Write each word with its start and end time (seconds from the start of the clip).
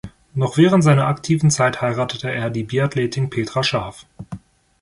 Noch 0.33 0.57
während 0.57 0.83
seiner 0.83 1.05
aktiven 1.05 1.51
Zeit 1.51 1.79
heiratete 1.83 2.31
er 2.31 2.49
die 2.49 2.63
Biathletin 2.63 3.29
Petra 3.29 3.61
Schaaf. 3.61 4.07